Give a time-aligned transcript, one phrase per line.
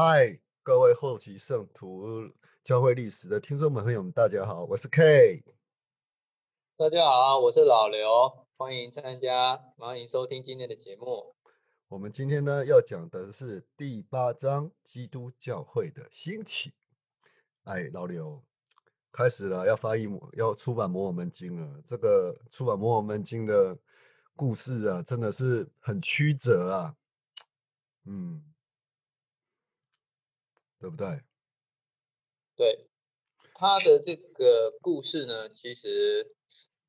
[0.00, 5.42] 嗨，各位后期圣徒教会历史的听众朋友们，大家好，我是 K。
[6.76, 11.34] 大家好，我是老刘，欢迎参加，欢迎收听今天的节目。
[11.88, 16.74] 我们今天呢要讲的是第八章基督教会的兴起。
[17.64, 18.44] 哎，老刘，
[19.10, 21.82] 开始了，要翻译要出版《摩尔门经》了。
[21.84, 23.76] 这个出版《摩尔门经》的
[24.36, 26.94] 故事啊，真的是很曲折啊。
[28.04, 28.44] 嗯。
[30.80, 31.06] 对不对？
[32.56, 32.88] 对，
[33.54, 36.34] 他的这个故事呢，其实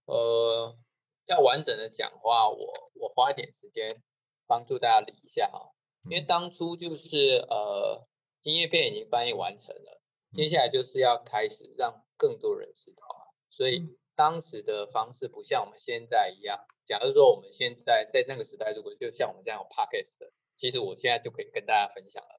[0.05, 0.77] 呃，
[1.25, 4.01] 要完整的讲话，我我花一点时间
[4.47, 5.73] 帮助大家理一下啊。
[6.09, 8.07] 因为当初就是呃，
[8.41, 10.01] 金叶片已经翻译完成了，
[10.33, 13.35] 接下来就是要开始让更多人知道啊。
[13.49, 16.65] 所以当时的方式不像我们现在一样。
[16.85, 22.38] 假如说我们现在在那个时代，如果就像我们这样有 podcast 的，其实我现在就可以跟大家分享了。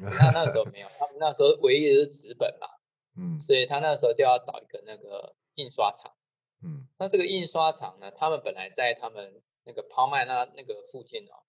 [0.00, 2.66] 他那时候没有，他们那时候唯一的是纸本嘛，
[3.16, 6.14] 嗯，所以他那时候就要找一个那个印刷厂，
[6.62, 11.44] 嗯，那这个印刷厂呢，他们本来在他们那个抛卖那那个附近哦，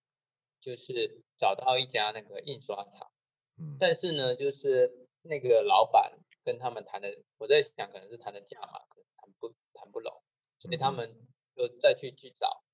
[0.62, 3.12] 就是找到一家那个印刷厂，
[3.58, 10.22] 嗯，但是呢，就是那个老板跟他们谈的，我在想可能是谈的价码可能谈不谈不拢，
[10.60, 11.16] 所以他们。
[11.58, 12.66] 就再去去找，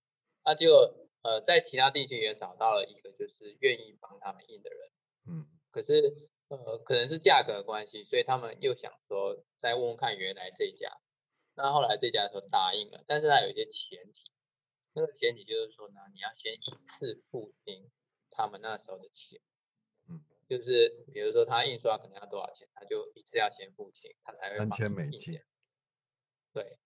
[0.43, 0.73] 那就
[1.21, 4.91] 呃在其他地区也找到了一个就是愿意帮他们印的人，
[5.27, 5.45] 嗯。
[5.71, 10.91] 可是，呃，可能是价格的关系，所以他们又想说再问问看原来这家。
[11.53, 14.31] 那后来这家说答应了，但是他有一些前提，
[14.93, 17.89] 那个前提就是说呢，你要先一次付清
[18.29, 19.39] 他们那时候的钱。
[20.07, 25.39] 嗯，就是比如说他印刷可能要多少钱，他就一次要先付清，他才会三千美金。
[26.53, 26.79] 对，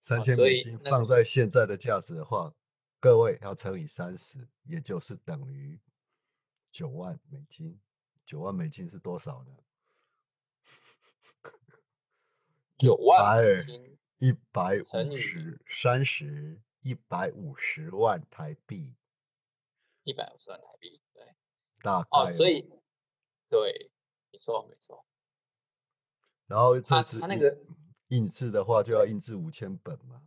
[0.00, 2.54] 三千美金放在现在的价值的话，
[3.00, 5.80] 各位要乘以三十，也就是等于
[6.70, 7.80] 九万美金。
[8.28, 9.56] 九万美金是多少呢？
[12.76, 13.42] 九万
[14.18, 18.94] 一百五十三十一百五十万台币，
[20.02, 21.24] 一百五十万台币，对，
[21.82, 22.68] 大概哦，所以
[23.48, 23.92] 对，
[24.30, 25.06] 没错没错。
[26.48, 27.58] 然后这次他那个
[28.08, 30.22] 印制的话，就要印制五千本嘛？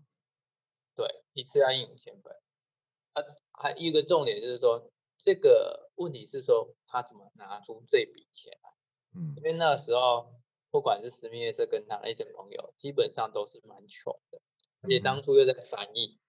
[0.96, 2.34] 对，一次要印五千本。
[3.14, 4.92] 啊，还一个重点就是说。
[5.24, 8.70] 这个问题是说他怎么拿出这笔钱来？
[9.16, 10.34] 嗯，因为那时候
[10.70, 14.42] 不管是史密斯跟他那些朋友，基本上都是蛮穷的，
[14.82, 16.20] 而且当初又在翻译，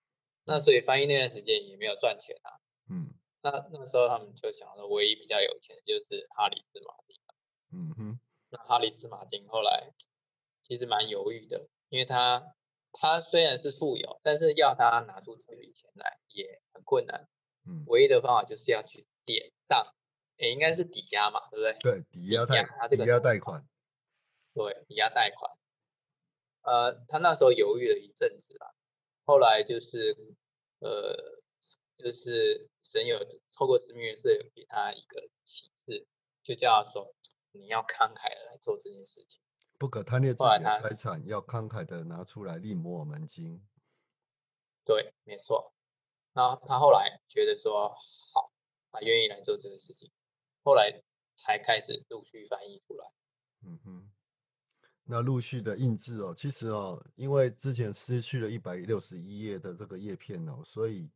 [0.45, 2.61] 那所以翻译那段时间也没有赚钱啊。
[2.89, 7.19] 嗯，那那时候他们就想说，唯一比较有钱的就是哈里斯马丁。
[7.75, 9.93] 嗯哼，那哈里斯马丁后来
[10.63, 12.55] 其实蛮犹豫的，因为他
[12.93, 17.29] 他虽然是富有，但是要他拿出这笔钱来也很困难。
[17.65, 19.87] 嗯，唯一的方法就是要去典当，
[20.43, 21.79] 也应该是抵押嘛，对不对？
[21.79, 23.65] 对，抵押贷，抵押贷款。
[24.53, 25.49] 对，抵押贷款。
[26.63, 28.75] 呃，他那时候犹豫了一阵子啦，
[29.25, 30.17] 后来就是，
[30.81, 31.15] 呃，
[31.97, 33.19] 就是神有
[33.53, 36.09] 透过神明是给他一个启示，
[36.43, 37.15] 就叫他说，
[37.53, 39.41] 你要慷慨的来做这件事情，
[39.79, 43.65] 不可贪恋自己的财产，要慷慨的拿出来立摩尔门经。
[44.85, 45.73] 对，没错。
[46.33, 48.53] 然后他后来觉得说好，
[48.91, 50.11] 他愿意来做这个事情，
[50.63, 51.03] 后来
[51.37, 53.05] 才开始陆续翻译出来。
[53.65, 54.11] 嗯哼，
[55.05, 61.11] 那陆续的印制哦，其实哦，因为之前失去了一百六十一页的这个叶片哦，所以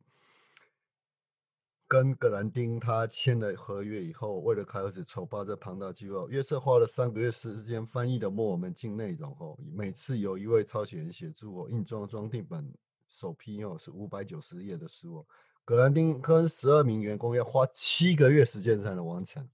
[1.87, 12.73] 跟格兰丁他签了合约以后，为了开始筹办这庞大计划，约瑟花了三个月时间翻译的墨尔门境内容哦，每次有一位抄写人协助哦，印装装订本。
[13.09, 15.25] 首批哦是五百九十页的书哦，
[15.67, 19.49] 格兰丁跟十二名员工要花七个月时间才能完成，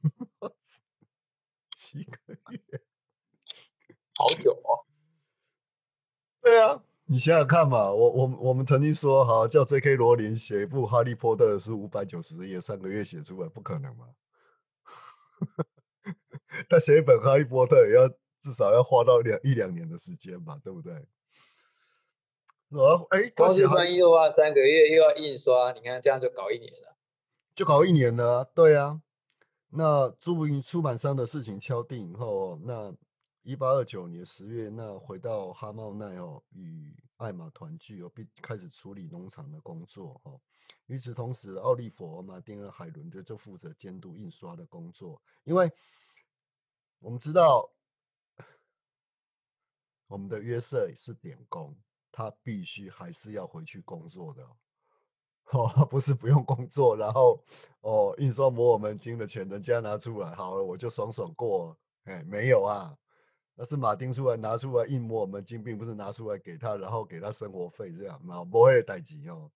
[1.76, 2.18] 七个
[2.52, 2.80] 月，
[4.14, 4.86] 好久哦。
[6.40, 9.94] 对啊，你想想看嘛，我我我们曾经说好叫 J.K.
[9.96, 14.14] 罗琳写一部《哈利波特》的书，五百九十页，三个月写出来，不可能嘛。
[16.70, 18.08] 他写一本《哈利波特》也要
[18.38, 21.06] 至少要花到两一两年的时间吧，对不对？
[23.10, 26.96] 哎，光是翻译的话，三个月又要印刷，你看这样就搞一年了，
[27.54, 28.50] 就搞一年了。
[28.54, 29.02] 对啊，
[29.68, 32.94] 那朱云出版商的事情敲定以后，那
[33.42, 40.40] 一八二九年十月，那回到哈茂奈哦，与艾玛团聚哦，并开始处理农场的工作哦。
[40.86, 45.70] 与此同时，奥利弗、马丁和海伦就就负责监督印刷的工作，因为
[47.02, 47.70] 我们知道
[50.06, 51.76] 我们的约瑟是点工。
[52.12, 54.46] 他必须还是要回去工作的，
[55.50, 57.42] 哦，不是不用工作，然后
[57.80, 61.76] 哦，印刷《磨我们金》的钱人家拿出来，好了，我就爽爽过。
[62.04, 62.98] 哎，没有啊，
[63.54, 69.50] 那是马丁出来拿出来印《磨我们金》，并不是拿出来给他，然后给他生活费这样，嘛，不会代级哦，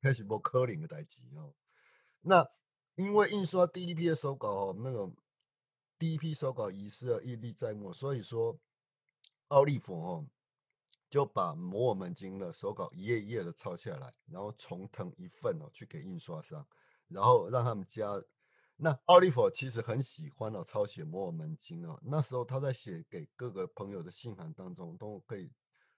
[0.00, 1.54] 那是不科林的代级哦。
[2.20, 2.46] 那
[2.94, 5.10] 因为印刷第一批的手稿哦，那个
[5.98, 8.58] 第一批手稿遗失了，历历在目，所以说
[9.48, 10.26] 奥利弗哦。
[11.12, 16.66] 就把《摩尔门经》的手稿一页一页的抄下来，然后重誊一份哦，去给印刷商，
[17.08, 18.08] 然后让他们加。
[18.76, 22.00] 那奥利弗其实很喜欢哦，抄写《摩尔门经》哦。
[22.02, 25.52] 那时候他在写给各个朋友的信函当中，都可以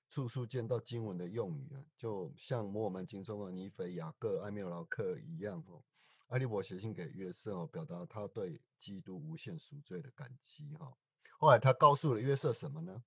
[0.09, 5.85] 处处见到经文的用语啊，就像《摩尔门经》中的尼腓、雅各、埃缪劳克一样哦。
[6.27, 10.93] 艾利伯写信给约瑟哦，表达他对基督无限赎罪的感激哈。
[11.39, 13.05] 后来他告诉了约瑟什么呢？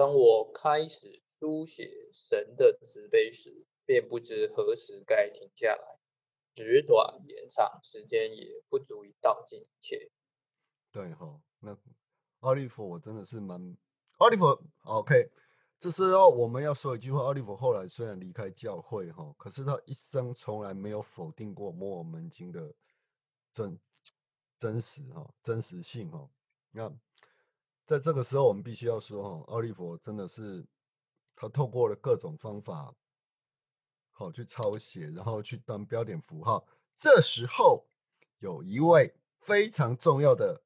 [0.00, 6.00] 当我开始书写神的慈悲时，便不知何时该停下来。
[6.54, 10.10] 纸短言长，时间也不足以道尽一切。
[10.90, 11.76] 对哈，那
[12.38, 13.76] 奥利弗，我真的是蛮
[14.16, 14.46] 奥利弗。
[14.84, 15.30] OK，
[15.78, 22.74] 这时候我们要说一句话：奥利弗后来虽然离开教会哈，可是他一生从来没有否定过摩尔门经的
[23.52, 23.78] 真
[24.58, 26.30] 真实哈真实性哈。
[26.70, 26.90] 那。
[27.90, 30.64] 在这个时候，我们必须要说，哈，奥利弗真的是
[31.34, 32.94] 他透过了各种方法，
[34.12, 36.68] 好去抄写，然后去当标点符号。
[36.94, 37.88] 这时候，
[38.38, 40.62] 有一位非常重要的，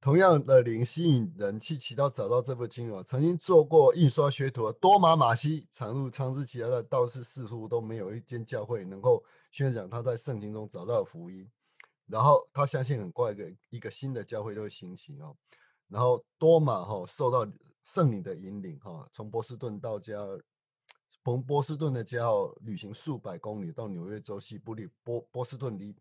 [0.00, 9.22] 同样的灵吸引人去祈祷找到这部经文，曾经做过印刷学徒的多玛马西，常入昌之其他的道士似乎都没有一间教会能够
[9.52, 11.48] 宣讲他在圣经中找到的福音。
[12.08, 15.36] 然后他相信很快一个一个新的教会都会兴起哦。
[15.88, 17.50] 然后多马哈受到
[17.82, 20.14] 圣灵的引领哈，从波士顿到家，
[21.24, 25.96] 从波士顿的家哦旅行数百公里到纽约州西部里波波士顿离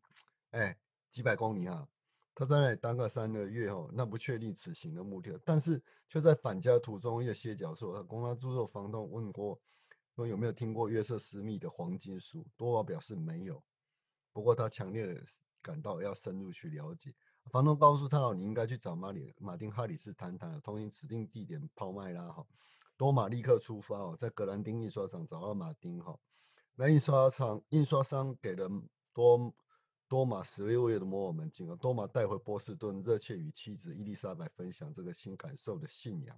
[0.52, 0.78] 哎
[1.10, 1.88] 几百公里哈，
[2.36, 9.60] 他在那里当个三个月哈，那不确定此行的目的，但是却在返家途中一个歇脚处，他公他住宿房东问过
[10.16, 13.64] 说有没有听过约瑟斯密的黄金书，多马表示没有，
[14.34, 15.22] 不过他强烈的
[15.62, 17.14] 感到要深入去了解。
[17.52, 22.46] 房东告诉他：“哦，你应该去找马里马丁哈里斯谈谈，同行指定地点抛卖啦。”哈，
[22.98, 26.18] 多马立刻出发哦，在格兰丁印刷厂找到马丁哈。
[26.76, 28.70] 那印刷厂印刷商给了
[29.14, 29.54] 多
[30.08, 36.36] 多马十六页的摩尔门经，多马带回波士顿，热切与妻子伊丽莎白分享这个新感受的信仰。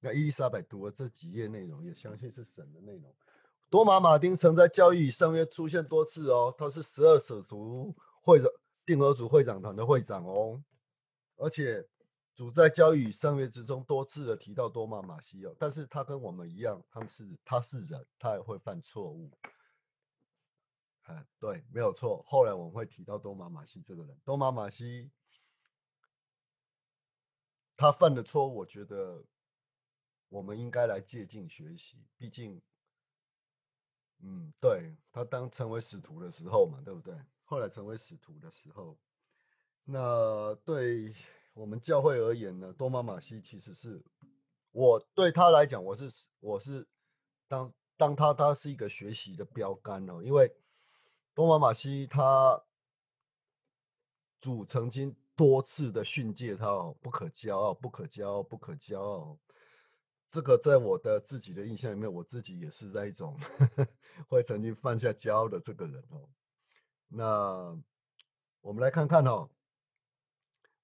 [0.00, 3.14] 那伊丽莎白读了这几页内容，也相信是神的内容。
[3.68, 8.59] 多马马丁曾在教育上面出现多次哦，他是十二使徒会者。
[8.90, 10.60] 定额组会长团的会长哦，
[11.36, 11.88] 而且
[12.34, 19.30] 主在交易与圣约之中多次的提到多马马西哦，但是他跟我们一样，他们是他是人，他也会犯错误。
[21.02, 22.24] 哎，对，没有错。
[22.26, 25.12] 后来我们会提到多马马西这个人，多马马西
[27.76, 29.24] 他犯的错误，我觉得
[30.30, 32.04] 我们应该来借鉴学习。
[32.16, 32.60] 毕竟，
[34.18, 37.14] 嗯，对他当成为使徒的时候嘛，对不对？
[37.50, 38.96] 后来成为使徒的时候，
[39.86, 41.12] 那对
[41.52, 44.00] 我们教会而言呢，多玛马西其实是
[44.70, 46.86] 我对他来讲，我是我是
[47.48, 50.54] 当当他他是一个学习的标杆哦，因为
[51.34, 52.62] 多玛马西他
[54.38, 59.36] 主曾经多次的训诫他哦，不可骄傲，不可骄傲，不可骄傲。
[60.28, 63.36] 这个在我的自己的印象里面，我自己也是在一种
[64.30, 66.30] 会曾经犯下骄傲的这个人哦。
[67.10, 67.76] 那
[68.60, 69.50] 我们来看看哦，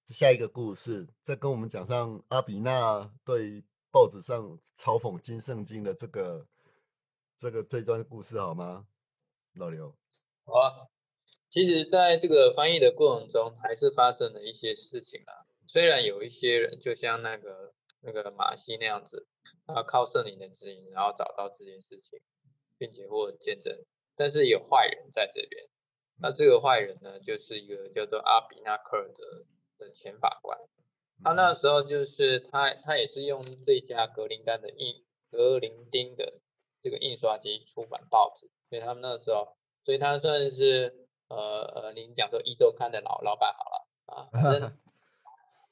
[0.06, 6.46] 下一个故事，再跟我们讲上阿比娜对报纸上嘲讽金圣经的这个
[7.36, 8.86] 这个这段故事好吗？
[9.54, 9.96] 老刘，
[10.44, 10.88] 好啊。
[11.48, 15.46] 其实，在这个翻译的过程中，还是发生了一些事情啊。
[15.66, 19.26] 虽然有一些人，就像那个那个马西那样子，
[19.66, 22.20] 他靠圣灵的指引，然后找到这件事情，
[22.76, 23.72] 并且获得见证，
[24.16, 25.66] 但是有坏人在这边。
[26.18, 29.46] 那这个坏人呢，就是一个叫做阿比纳克尔的
[29.78, 30.58] 的前法官。
[31.22, 36.40] 他那时候就是他，他也是用这家格林丹的印格林丁的
[36.82, 44.78] 这个印刷机出版报纸，所以他们那时候，所以他算是呃呃，您讲说一周刊的老老板好了啊，反正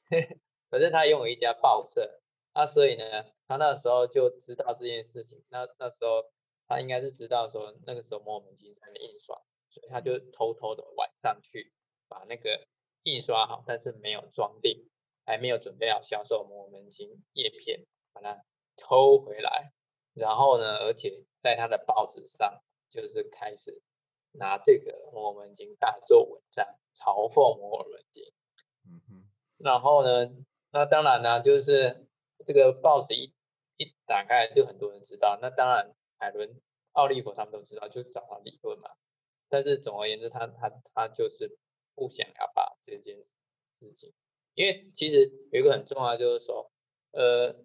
[0.69, 2.21] 反正他拥有一家报社，
[2.53, 5.43] 那所以呢，他那时候就知道这件事情。
[5.49, 6.23] 那那时候
[6.67, 9.39] 他应该是知道说，那个时候摩门经在印刷。
[9.75, 11.73] 所以他就偷偷的晚上去
[12.07, 12.65] 把那个
[13.03, 14.89] 印刷好，但是没有装订，
[15.25, 18.45] 还没有准备好销售摩门经叶片，把它
[18.77, 19.73] 偷回来，
[20.13, 23.81] 然后呢，而且在他的报纸上就是开始
[24.31, 28.31] 拿这个摩尔门经大做文章，嘲讽摩尔门经。
[28.87, 30.33] 嗯哼，然后呢，
[30.71, 32.07] 那当然呢，就是
[32.45, 33.33] 这个报纸一
[33.75, 35.37] 一打开，就很多人知道。
[35.41, 36.61] 那当然，海伦、
[36.93, 38.89] 奥利弗他们都知道，就找他理论嘛。
[39.55, 41.57] 但是总而言之，他他他就是
[41.93, 43.29] 不想要把这件事
[43.93, 44.13] 情，
[44.53, 46.73] 因为其实有一个很重要，就是说，
[47.11, 47.55] 呃，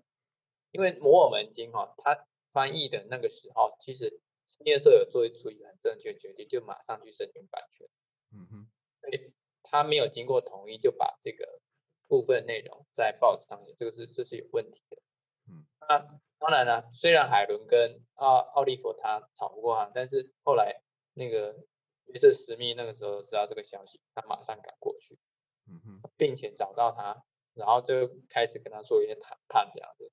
[0.71, 4.21] 因为摩尔门经哈，他翻译的那个时候，其实
[4.65, 7.89] 叶瑟有做出一个很正确决定，就马上去申请版权。
[8.31, 9.33] 嗯哼，
[9.65, 11.61] 他没有经过同意就把这个
[12.07, 15.03] 部分内容在报纸上面，这个是这是有问题的。
[15.49, 21.67] 嗯，那当然了，虽然海伦跟奥奥利弗他吵不过他，但是后来那个
[22.13, 25.19] 约瑟史密那个时候知道这个消息，他马上赶过去，
[25.67, 27.25] 嗯哼，并且找到他，
[27.55, 30.13] 然后就开始跟他做一些谈判这样子。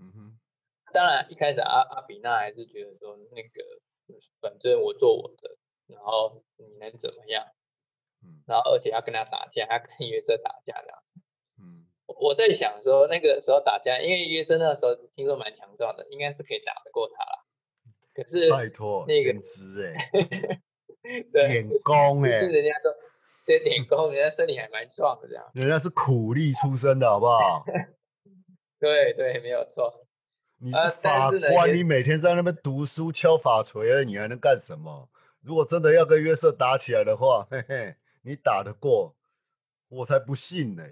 [0.00, 0.38] 嗯哼，
[0.92, 3.82] 当然一开始阿阿比娜还是觉得说那个
[4.40, 7.46] 反正我做我的，然后你能怎么样？
[8.22, 11.20] 嗯然后而且要跟他打架，要跟约瑟打架这样子。
[11.60, 17.44] 嗯我我在想说那个时候打架，因为约瑟那时候听说蛮强壮的，应该是可以打得过他啦。
[18.14, 20.60] 可是拜托，那个先知哎，对，
[21.32, 22.90] 点工哎是，人家都
[23.46, 25.50] 对点工，人家身体还蛮壮的这样。
[25.54, 27.64] 人家是苦力出身的好不好？
[28.78, 30.06] 对对，没有错。
[30.58, 35.10] 你呃是法官，也你每天在那边读书敲法锤而已，你还能干什么？
[35.42, 39.14] 如果真的要跟约瑟打起来的话，嘿嘿，你打得过，
[39.88, 40.82] 我才不信呢、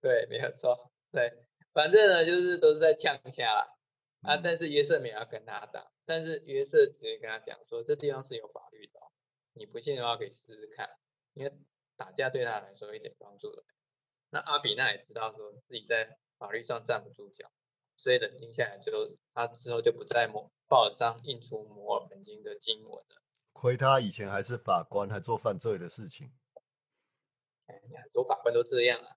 [0.00, 0.90] 对，没有错。
[1.12, 1.32] 对，
[1.72, 3.66] 反正呢就是都是在呛下啦。
[4.28, 9.10] 啊，嗯但是约瑟没有要跟他打，但是约瑟直接跟他讲说，这地方是有法律的、哦，
[9.54, 10.86] 你不信的话可以试试看，
[11.32, 11.52] 因为
[11.96, 13.74] 打架对他来说一点帮助都没有。
[14.30, 17.50] 那阿比那也知道说自己在法律上站不住脚，
[17.96, 18.98] 所以冷静下来之后，
[19.32, 23.22] 他之后就不在摩报纸上印出摩尔门经的经文了。
[23.54, 26.30] 亏他以前还是法官，还做犯罪的事情，
[27.66, 29.16] 哎，很多法官都这样啊。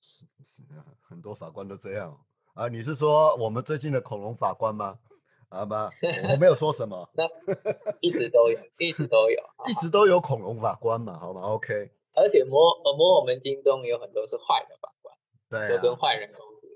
[0.00, 2.26] 是啊很多法官都这样
[2.58, 2.68] 啊。
[2.68, 4.98] 你是说我们最近的恐龙法官吗？
[5.48, 5.88] 啊吗？
[6.30, 7.24] 我没有说什么， 那
[8.00, 9.40] 一直都有，一直都有。
[9.66, 15.16] 一直都有恐龙法官嘛，好吗？OK，而且摩呃摩尔门经中有很多是坏的法官，
[15.48, 15.76] 对啊。
[15.76, 16.68] 都跟坏人勾结。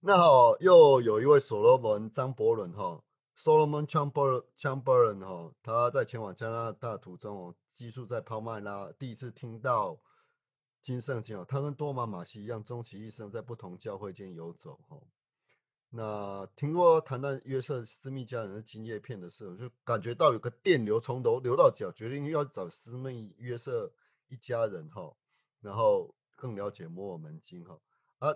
[0.00, 3.02] 那哦，又有一位所罗门张伯伦哈
[3.36, 9.98] ，Solomon Chamber Chamberlain 哈，他在前往加拿大途中哦，寄宿在抛麦拉，第一次听到
[10.84, 15.00] 金圣经哦，他跟多玛马西一样，终其一生在不同教会间游走哈。
[15.88, 23.90] 那听过谈到约瑟斯密家人的金叶片的时候，就感觉到有个电流从头流到脚，决定要找斯密约瑟
[24.28, 25.16] 一家人哈，
[25.62, 27.80] 然后更了解摩尔门经哈。
[28.18, 28.28] 啊，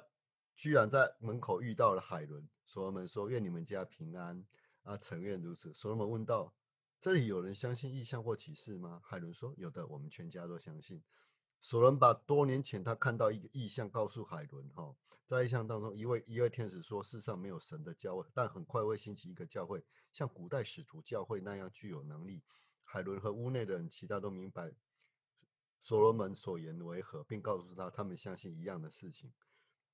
[0.54, 4.42] 居然在门口遇到了海伦，所罗门说：“愿你们家平安。”
[4.84, 5.74] 啊，诚愿如此。
[5.74, 6.54] 所罗门问道
[6.98, 11.02] ：“这里有人相信异象或启示吗？”海伦说：“有的，我们全家都相信。”
[11.60, 14.94] 所罗门把多年前他看到一个异象告诉海伦，哈，
[15.26, 22.42] 在异象当中，一位一位天使说：“世上没有神的教会，但很快会兴起一个教会，像古代使徒教会那样具有能力。”
[22.84, 24.72] 海伦和屋内的人，其他都明白
[25.80, 29.32] 所罗门所言为何，并告诉他他们相信一样的事情。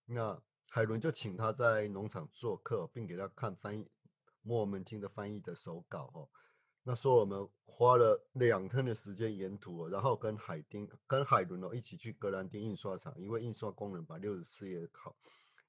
[0.04, 0.40] 那
[0.71, 3.85] 海伦就请他在农场做客，并给他看翻译
[4.42, 6.28] 《摩门经》的翻译的手稿哦。
[6.87, 15.17] 那所罗门花了两天的时间沿途、然后跟海丁、跟海伦哦一起去格兰丁印刷厂，一位印刷工人把六十四页好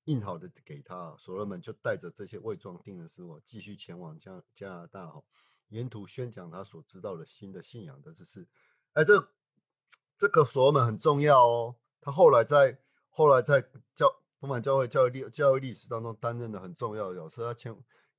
[0.04, 5.24] 印好的给他、所罗门就带着这些未装订的书哦，继续前往加加拿大哦，
[5.70, 8.48] 沿途宣讲他所知道的新的信仰的知识。
[8.94, 9.14] 哎，这
[10.16, 12.78] 这个所罗门很重要哦，他后来在
[13.10, 13.62] 后来在
[13.96, 17.46] 教丰满教会教育历教育历史当中担任了很重要的角色。
[17.46, 17.76] 他前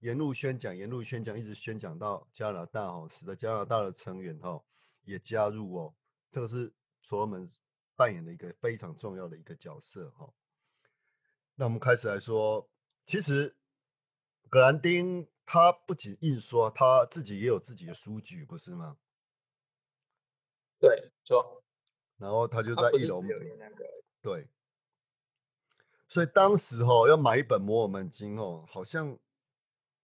[0.06, 4.62] 沿路宣讲，沿路宣讲，一直宣讲到加拿大哦，使得加拿大的成员哦
[5.02, 5.94] 也加入哦。
[6.30, 6.72] 这个是
[7.02, 7.44] 所罗门
[7.96, 10.32] 扮演的一个非常重要的一个角色哈。
[11.56, 12.70] 那我们开始来说，
[13.04, 13.56] 其实
[14.48, 18.98] 格兰丁他不仅印刷，他自己也有自己的书局，不是吗？
[20.78, 21.64] 对，说。
[22.18, 23.28] 然后他就在一楼那
[23.70, 23.84] 个，
[24.22, 24.46] 对，
[26.06, 29.18] 所以当时哦要买一本《摩尔门经》哦，好像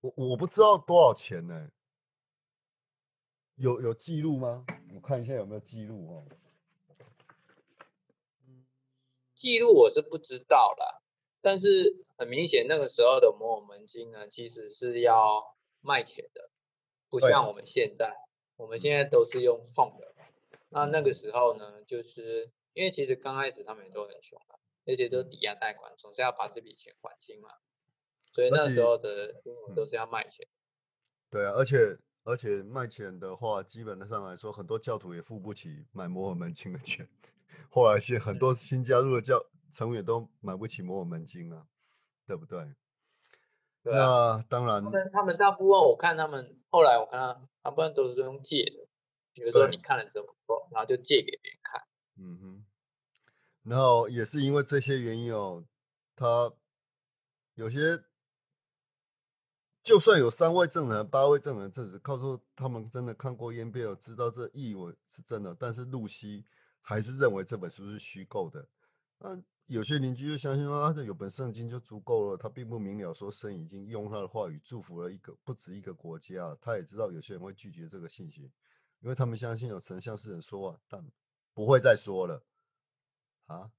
[0.03, 1.71] 我我不知道多少钱呢？
[3.55, 4.67] 有有记录吗？
[4.95, 6.27] 我看一下有没有记录哦。
[9.35, 11.03] 记录我是不知道啦，
[11.41, 16.51] 但是很明显那个时候的摩尔门金呢，其实是要卖钱的，
[17.09, 18.17] 不像我们现在，
[18.57, 20.15] 我们现在都是用送的。
[20.71, 27.51] 那那个时候呢，就是因为其实刚开始他们也都很穷啊，而且都抵押贷款，总是要把这笔钱还清嘛。
[28.33, 30.47] 所以那时候的新闻都嗯是要卖钱。
[31.31, 37.09] 对啊，而且而且卖钱的话，基本上来说，很多教徒也付不起买摩尔门经的钱。
[37.71, 41.67] 后来是很多新加入的教成员都买不起摩尔门经啊，
[42.27, 42.75] 对不对？
[43.83, 48.89] 对啊，那当然他，们他们大部分我看他们后来我看他大部分都是用借的，
[49.33, 51.83] 比如说你看了之后不够，然后就借给别人看。
[52.17, 52.65] 嗯哼，
[53.65, 55.65] 然后也是因为这些原因哦，
[56.15, 56.53] 他
[57.55, 57.79] 有些
[59.83, 66.45] 就算有三位证人、八位证人证实，告诉他们真的看过烟贝尔，知道这译文是真的，但是露西
[66.81, 68.69] 还是认为这本书是虚构的。
[69.19, 72.37] 那有些邻居就相信说，啊，这有本圣经就足够了。
[72.37, 76.57] 他并不明了说，神已经用他的话语祝福了一个不止一个国家。
[76.61, 78.53] 他也知道有些人会拒绝这个信息，
[79.01, 81.05] 因为他们相信有神向世人说话，但
[81.55, 82.45] 不会再说了
[83.47, 83.73] 啊。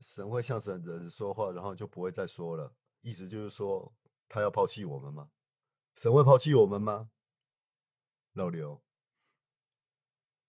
[0.00, 2.72] 神会向神人说话，然后就不会再说了。
[3.00, 3.92] 意思就是说，
[4.30, 5.30] 他要抛弃我们吗？
[5.94, 7.10] 神会抛弃我们吗？
[8.32, 8.80] 老刘，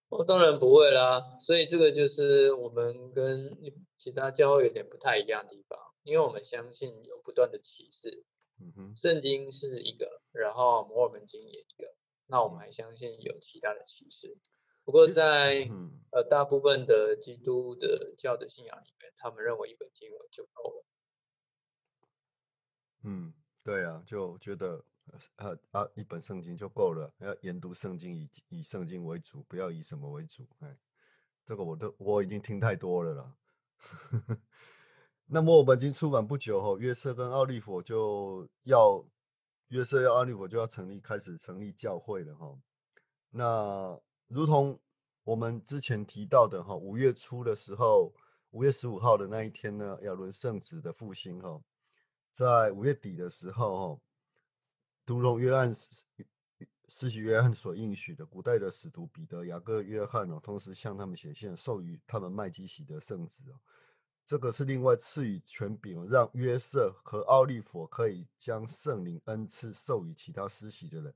[0.10, 3.58] 哦，当然不会啦，所以这个就是我们跟
[3.98, 8.24] 其他教会有点不太一样的地方，因为我们相信有不断的启示，
[8.60, 11.96] 嗯哼，圣经是一个，然后摩尔门经也一个，
[12.28, 14.38] 那我们还相信有其他的启示。
[14.84, 20.86] 不过在嗯，呃大部分的基督的教的信仰里面，他们认为一本经文就够了。
[23.04, 24.84] 嗯，对啊，就觉得
[25.36, 30.48] 呃啊一本圣经就够了，要研读圣经以以圣经为主，不要以什么为主。
[30.60, 30.78] 哎，
[31.46, 33.36] 这个我都我已经听太多了啦。
[35.28, 39.06] 那么我们已经出版不久后，约瑟跟奥利佛就要
[39.68, 42.58] 约瑟要奥利弗就要成立开始成立教会了哈。
[43.30, 43.98] 那
[44.28, 44.80] 如同
[45.24, 48.12] 我们之前提到的哈，五月初的时候，
[48.50, 51.62] 五月十五号的那一天呢，亚伦圣子的复兴哈。
[52.32, 54.02] 在五月底的时候，哦，
[55.06, 56.06] 如同约翰施
[56.88, 63.60] 施洗约翰所应许的，古代的使徒彼得、雅各、约翰哦，同时向他们显现，授予他们麦基洗的圣旨哦。
[64.24, 71.14] 这个是另外赐予权柄，让约瑟和奥利佛可以将圣灵恩赐授予其他施洗的人。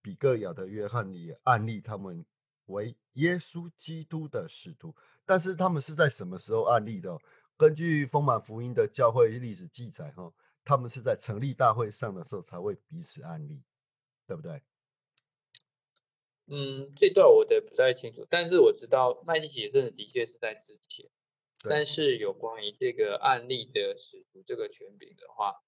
[0.00, 2.24] 比各雅的约翰也案例他们
[2.66, 4.94] 为耶稣基督的使徒，
[5.26, 7.18] 但是他们是在什么时候案例的？
[7.56, 10.32] 根据丰满福音的教会历史记载，哈。
[10.64, 13.62] 他们是在成立大会上的时候才会彼此案例，
[14.26, 14.62] 对不对？
[16.46, 21.08] 嗯，这段我的不太清楚，但是我知道麦基洗圣的确是在之前，
[21.62, 25.62] 但是有关于这个案例的使徒这个权柄的话，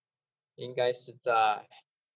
[0.55, 1.67] 应该是在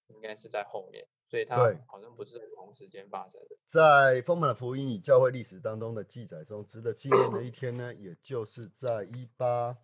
[0.08, 3.56] 应该是在后面，所以它好像不是同时间发生的。
[3.64, 9.78] 在丰满的福音与教会历史当中的记载中，值得纪念的一天呢，也就是在一八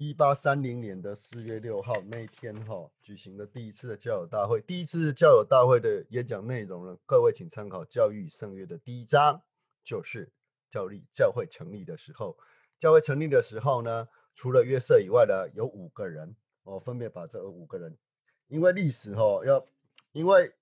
[0.00, 4.60] 一八三零年的四月六号那一天哈、举行的第一次的教友大会。
[4.60, 9.42] 第一次教友大会的演讲内容呢，各位请参考《教育与圣约》的第一章，
[9.82, 10.32] 就是
[10.70, 12.38] 教立教会成立的时候。
[12.78, 17.98] 教会成立的时候呢，除了约瑟以外呢，有五个人哦，分别把这五个人，
[18.46, 19.66] 因为历史哈、要，
[20.12, 20.54] 因为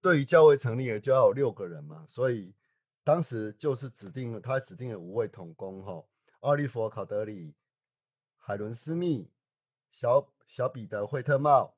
[0.00, 2.52] 对于教会成立了就要有六个人嘛，所以
[3.04, 6.04] 当时就是指定了他指定了五位同工哈、
[6.40, 7.54] 奥利弗·考德里、
[8.44, 9.30] 海伦·斯密、
[9.92, 11.76] 小小彼得·惠特茂、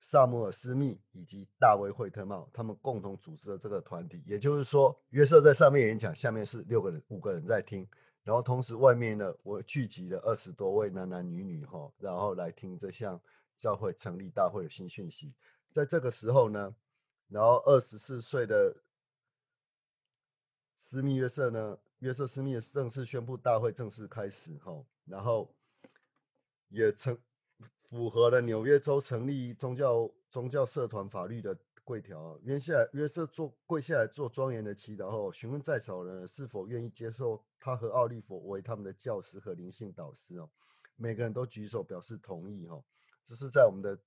[0.00, 4.24] 萨姆尔·斯密以及大卫·惠特茂，他们共同组织了这个团体。
[4.26, 7.86] 也就是说，约瑟在上面演讲，下面是六个人、五个人在听，
[8.22, 13.20] 然后同时外面呢，我聚集了二十多位男男女女哈，然后来听这项
[13.54, 15.34] 教会成立大会的新讯息。
[15.70, 16.74] 在这个时候呢，
[17.28, 18.82] 然后二十四岁的
[20.76, 25.54] 斯密约瑟呢，约瑟斯密正式宣布大会正式开始哈，然后
[26.68, 27.18] 也成
[27.88, 32.38] 符合了纽约州成立宗教宗教社团法律的规条。
[32.42, 40.50] 约下约瑟做跪下来做庄严的祈祷后，询问在场人是否愿意接受他和奥利弗为他们的教师和灵性导师哦。
[40.96, 42.82] 每个人都举手表示同意哈，
[43.24, 43.98] 这是在我们的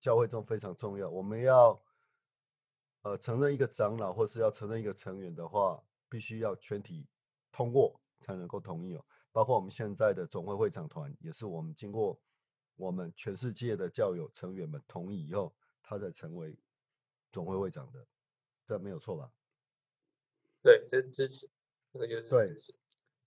[0.00, 1.08] 教会中非常重要。
[1.08, 1.80] 我们要
[3.02, 7.06] 呃承认一个长老或是要承认一个成员的话，必须要全体
[7.52, 9.04] 通过才能够同意哦。
[9.34, 12.16] 包括我们现在的总会会长团，也是我们经过
[12.76, 16.56] 我们全世界的教友成员们同意以后，他才成为
[17.32, 18.06] 总会会长的，
[18.64, 19.32] 这没有错吧？
[20.62, 21.50] 对，这是支持，
[21.92, 22.56] 这个就是对。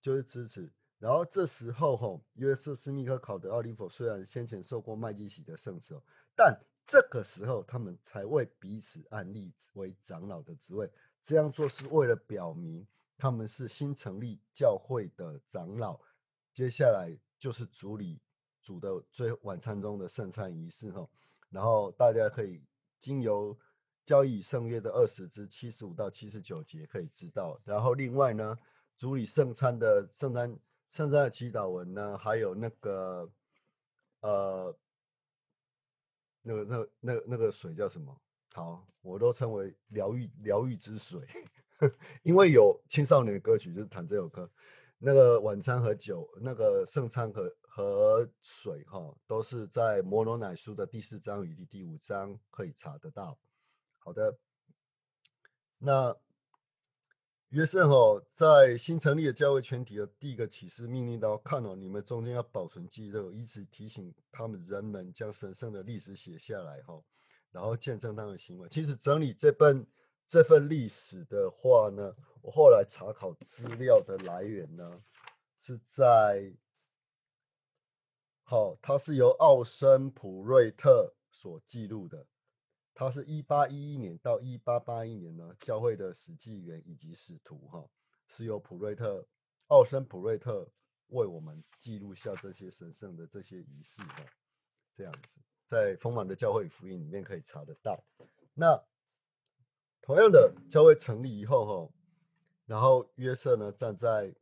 [0.00, 0.72] 就是支持。
[0.98, 6.02] 然后这时候吼，约瑟斯密克考德奥利弗虽然先前受过麦基洗的圣旨哦，
[6.34, 10.90] 但这个时候他们才为彼此安立为长老的职位。
[11.22, 12.86] 这样做是为了表明
[13.18, 16.00] 他们是新成立教会的长老。
[16.54, 18.18] 接下来就是主理
[18.62, 21.06] 主的最晚餐中的圣餐仪式哈，
[21.50, 22.64] 然后大家可以
[22.98, 23.58] 经由
[24.04, 28.56] 交易圣约的二十至七十五到七十九节可以知道，然后另外呢，
[28.96, 30.58] 主理圣餐的圣餐
[30.90, 33.30] 圣餐的祈祷文呢，还有那个
[34.20, 34.78] 呃。
[36.40, 38.16] 那个、那、那、那个水叫什么？
[38.54, 41.20] 好，我都称为疗愈、疗愈之水，
[42.22, 44.50] 因为有青少年的歌曲就是弹这首歌。
[44.98, 53.38] 那个晚餐和酒，那个圣餐和和水，哈，都是在摩罗乃书的第四章与第第五章可以查得到。
[53.98, 54.38] 好的，
[55.78, 56.16] 那。
[57.52, 67.02] 约瑟哈在新成立的教会全体的第一个启示命令到：看哦，你们中间要保存记录，以此提醒他们人们将神圣的历史写下来哈，
[67.50, 68.68] 然后见证他们的行为。
[68.68, 69.86] 其实整理这本
[70.28, 75.02] 这份历史的话呢，我后来查考资料的来源呢，
[75.56, 76.54] 是在
[78.42, 82.26] 好，它是由奥森普瑞特所记录的。
[82.92, 87.88] 它是一八一一年到一八八一年呢，教会的史记员以及使徒哈，
[88.26, 89.26] 是由普瑞特
[89.68, 90.68] 奥森普瑞特
[91.06, 94.26] 为我们记录下这些神圣的这些仪式哈，
[94.92, 97.98] 这样子在丰满的教会福音里面可以查得到。
[98.52, 98.78] 那
[100.08, 101.92] 同样的，教会成立以后哈，
[102.64, 104.34] 然后约瑟呢站在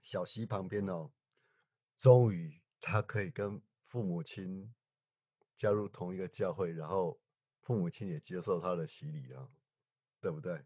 [0.00, 1.10] 小溪旁边哦，
[1.98, 4.72] 终于他可以跟父母亲
[5.54, 7.20] 加入同一个教会，然后。
[7.60, 9.48] 父母亲也接受他的洗礼了，
[10.20, 10.64] 对不对？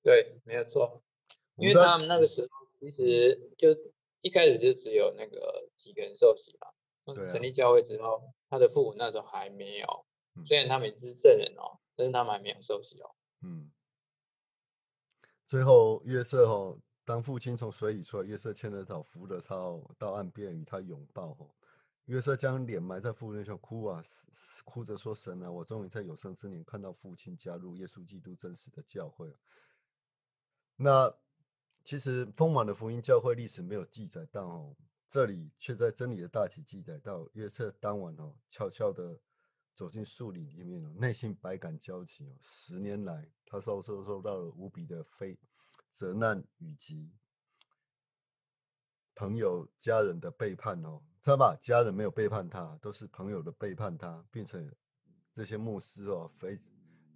[0.00, 1.02] 对，没有错。
[1.56, 3.70] 因为他们那个时候其实就
[4.20, 7.26] 一开始就只有那个几个人受洗嘛。
[7.32, 10.06] 成立教会之后，他的父母那时候还没有，
[10.46, 13.14] 虽然他们也是证人哦，但是他们还没有受洗哦。
[13.40, 13.70] 嗯。
[15.46, 19.56] 最后约瑟哦，当父亲从水里出来，约瑟牵着草扶着他
[19.98, 21.54] 到岸边与他拥抱哦。
[22.06, 24.02] 约瑟将脸埋在父亲上，哭啊，
[24.64, 29.32] 哭着说：“神啊，我终于在有生之年看到父亲加入耶稣基督真实的教会。”
[30.76, 31.14] 那
[31.84, 34.76] 其实丰满的福音教会历史没有记载到哦，
[35.06, 39.20] 这里却在真理的大体记载到约瑟当晚哦，悄悄的
[39.82, 42.38] 走进树林里面哦，内心百感交集哦。
[42.40, 45.36] 十年来，他受受受到了无比的非
[45.90, 47.10] 责难与及
[49.12, 51.02] 朋友家人的背叛哦。
[51.20, 51.58] 知道吧？
[51.60, 54.72] 家人没有背叛他，都是朋友的背叛他，并且
[55.32, 56.60] 这些牧师哦，非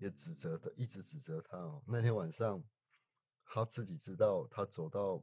[0.00, 1.80] 也指责的，一直指责他哦。
[1.86, 2.60] 那天晚上，
[3.44, 5.22] 他自己知道，他走到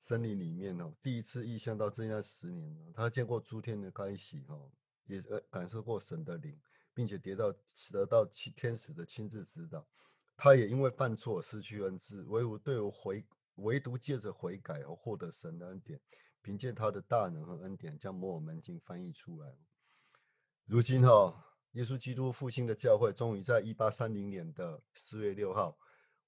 [0.00, 4.72] 森林里面哦，第一次意向到这样十年，他见过诸天的开喜哦，
[5.08, 6.56] 也呃感受过神的灵，
[6.94, 7.52] 并且得到
[7.90, 9.84] 得到七天使的亲自指导。
[10.36, 16.00] 他也因为犯错失去恩赐，唯独对我回，唯独借着悔改而获得神的恩典。
[16.40, 19.58] 凭借他的大能和恩典，将摩尔门经翻译出来。
[20.64, 25.76] 如今哈，耶稣基督复兴的教会终于在一八三零年的四月六号，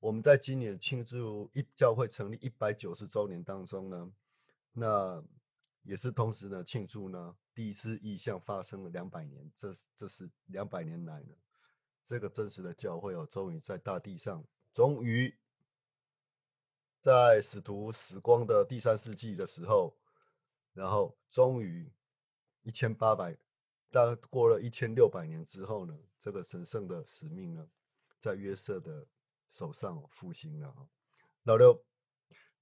[0.01, 4.13] 我们在今年庆祝一教会成立一百九十周年当中呢，
[4.73, 5.25] 那
[5.83, 11.35] 也是同时呢庆祝呢第一次异象发生了两百年，这是这是两百年来呢
[12.03, 14.43] 这个真实的教会哦，终于在大地上，
[14.73, 15.37] 终于
[17.03, 19.95] 在使徒时光的第三世纪的时候。
[20.73, 21.93] 然后终于
[22.63, 23.37] 一千八百，
[23.91, 27.69] 大过了一千六百年之后呢，这个神圣的使命呢，
[28.19, 29.07] 在约瑟的
[29.51, 30.89] 手上复兴了哈。
[31.43, 31.85] 老六，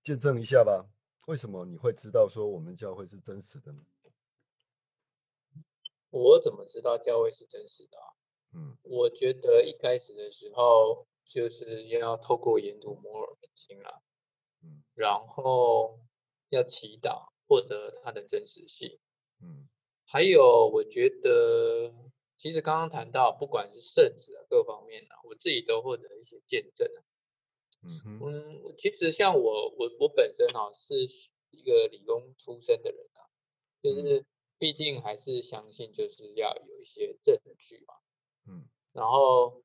[0.02, 0.90] 见证一下吧，
[1.28, 3.84] 为什么你会知道说我们教会是真实的呢？
[6.10, 8.06] 我怎么知道教会是真实的啊？
[8.54, 14.00] 嗯，我觉得一开始的时候就是要透过研读摩尔的经啊，
[14.62, 16.00] 嗯，然后
[16.50, 17.28] 要祈祷。
[17.50, 18.98] 获得它的真实性，
[19.40, 19.70] 嗯，
[20.04, 21.94] 还有我觉得，
[22.36, 26.86] 其实刚刚谈到，不管是圣旨啊，各方面啊，我自己都获得一些见证，
[27.80, 30.94] 嗯嗯，其实像我我我本身哈是
[31.48, 33.24] 一个理工出身的人啊，
[33.82, 34.26] 就是
[34.58, 37.94] 毕竟还是相信就是要有一些证据嘛，
[38.46, 39.62] 嗯，然后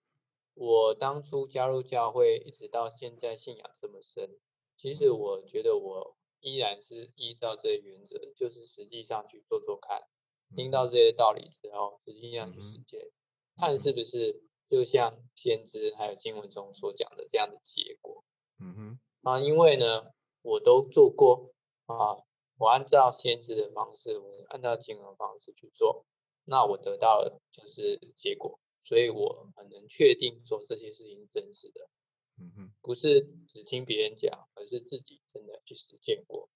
[0.53, 4.37] 我当初加入教会，一直到现在信仰这么深，
[4.77, 6.15] 其实我觉得我。
[6.45, 10.09] 依然是依照这些原则，就是实际上去做做看，
[10.57, 13.09] 听到这些道理之后，实际上去实践，
[13.55, 18.25] 看是不是就像先知还有经文中所讲的这样的结果。
[18.59, 21.53] 嗯哼，啊，因为呢，我都做过
[21.85, 22.17] 啊，
[22.57, 26.05] 我按照先知的方式，我按照经文方式去做，
[26.45, 31.89] 那我得到的就是结果，所以我很能确定说这些事情是真实的。
[32.37, 36.49] 嗯哼，不是只听别人讲，而是自己真的去实践过。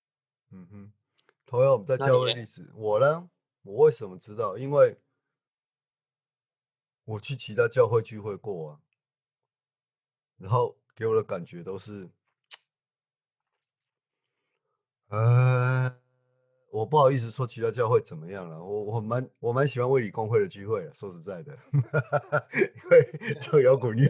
[0.49, 0.93] 嗯哼，
[1.45, 3.29] 同样我们在教会历史，我呢，
[3.63, 4.57] 我为什么知道？
[4.57, 4.97] 因为
[7.05, 8.81] 我去其他教会聚会过啊，
[10.37, 12.09] 然后给我的感觉都是，
[15.09, 15.97] 呃，
[16.69, 24.09] 我不好意思说其他教会怎么样了，我我蛮我蛮喜欢卫理公会的聚会的，说实在的， 因为 唱摇滚乐，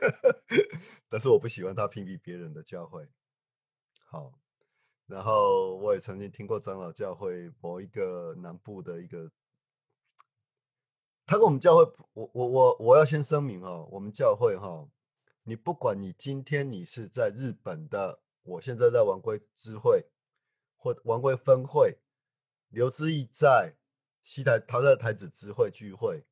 [1.08, 3.08] 但是我不喜欢他屏蔽别人的教会。
[4.08, 4.34] 好，
[5.06, 9.30] 然后我也曾经听过长老教会某一个南部的一个，
[11.24, 11.82] 他跟我们教会，
[12.12, 14.86] 我我我我要先声明哦，我们教会哈，
[15.44, 20.06] 你不管你今天你是在日本的，我现在在王龟支会
[20.76, 21.98] 或王龟分会，
[22.68, 23.76] 刘志毅在
[24.22, 26.24] 西台他在台子支会聚会，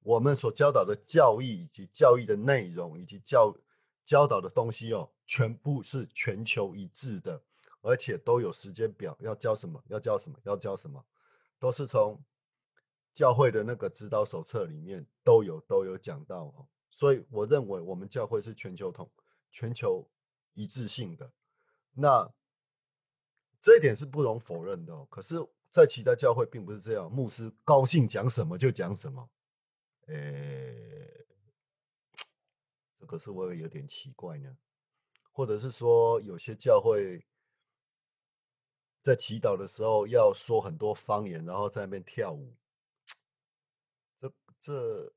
[0.00, 3.56] 我们所教导的教义以及教义的内容以及教
[4.04, 7.42] 教导的东西哦，全部是全球一致的，
[7.80, 11.04] 而且都有时间表，要教什么，要教什么，要教什么，
[11.58, 12.24] 都是从
[13.14, 16.66] 教会的那个指导手册里面都有都有讲到哦。
[16.90, 19.10] 所以我认为我们教会是全球统、
[19.50, 20.10] 全球
[20.54, 21.32] 一致性的。
[21.94, 22.32] 那
[23.60, 25.06] 这一点是不容否认的哦。
[25.10, 25.36] 可是，
[25.70, 29.30] 在其他教会并不是这样，牧师高兴讲什么就讲什么。
[30.06, 31.26] 诶，
[32.98, 34.56] 这个是我有点奇怪呢，
[35.30, 37.24] 或者是说有些教会
[39.00, 42.56] 在祈祷的时候要说很多方言，然后在那边跳舞。
[44.18, 45.12] 这这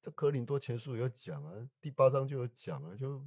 [0.00, 3.24] 这科林多前书有讲啊，第八章就有讲啊，就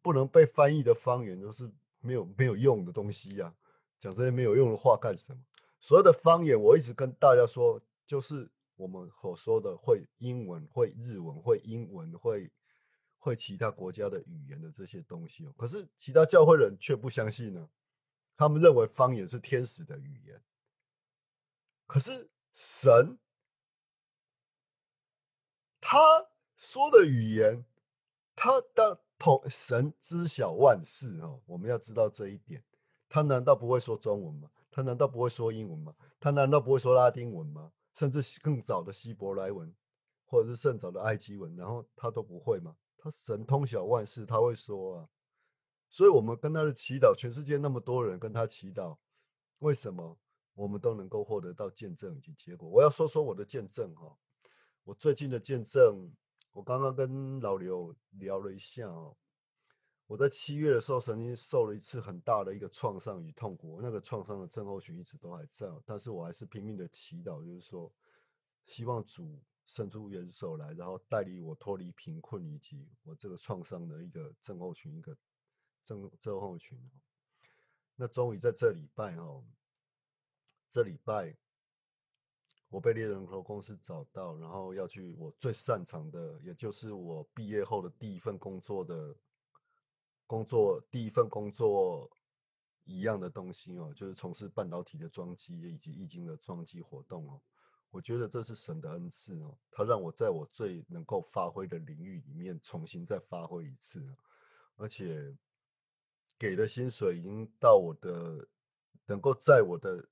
[0.00, 1.70] 不能被翻译的方言都是
[2.00, 3.54] 没有没有用的东西呀、
[3.98, 5.40] 讲这些没有用的话干什么？
[5.78, 12.50] 所有的方言，我一直跟大家说，就是我们所说的会英文、会日文、会英文、会
[13.18, 15.48] 会其他国家的语言的这些东西。
[15.56, 17.68] 可是其他教会人却不相信呢，
[18.36, 20.42] 他们认为方言是天使的语言。
[21.86, 23.18] 可是神
[25.80, 25.98] 他
[26.56, 27.64] 说的语言，
[28.36, 32.64] 他的同神知晓万事哦，我们要知道这一点。
[33.06, 34.50] 他难道不会说中文吗？
[34.70, 35.94] 他难道不会说英文吗？
[36.18, 37.72] 他难道不会说拉丁文吗？
[37.94, 39.74] 甚至更早的希伯来文，
[40.24, 42.76] 或者是甚早的埃及文，然后他都不会吗？
[42.96, 45.08] 他神通晓万事，他会说啊。
[45.90, 48.96] 所以，我们跟他的祈祷，全世界那么多人跟他祈祷，
[49.58, 50.16] 为什么
[50.54, 52.66] 我们都能够获得到见证以及结果？
[52.68, 54.16] 我要说说我的见证哈、
[54.84, 56.12] 我最近的见证，
[56.52, 59.16] 我刚刚跟老刘聊了一下哦。
[60.06, 67.92] 我在七月的时候，曾经受了一次很大的一个创伤与痛苦，那个创伤的症候群一直都还在，但是我还是拼命的祈祷，就是说，
[68.64, 75.16] 希望主伸出援手来，然后带领我脱离贫困以及我这个创伤的一个症候群，一个
[75.84, 76.76] 症症候群。
[77.94, 79.44] 那终于在这礼拜哦，
[80.68, 81.36] 这礼拜
[82.70, 89.14] 我被猎人头公司找到，然后要去我最擅长的，也就是我毕业后的第一份工作的
[90.24, 92.08] 工作，第一份工作
[92.84, 97.40] 一样的东西哦，就是从事半导体的装机以及易经的装机活动哦。
[97.90, 104.14] 我觉得这是神的恩赐哦，他让我在我最能够发挥的领域里面重新再发挥一次，
[104.76, 105.36] 而且
[106.38, 108.46] 给的薪水已经到我的
[109.06, 110.08] 能够在我的，